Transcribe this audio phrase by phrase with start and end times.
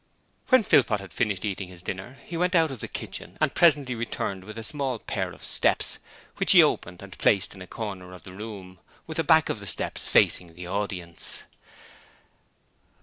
[0.49, 3.93] When Philpot had finished eating his dinner he went out of the kitchen and presently
[3.93, 5.99] returned with a small pair of steps,
[6.37, 9.59] which he opened and placed in a corner of the room, with the back of
[9.59, 11.43] the steps facing the audience.